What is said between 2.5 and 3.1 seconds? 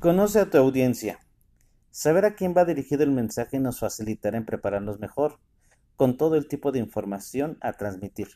va dirigido el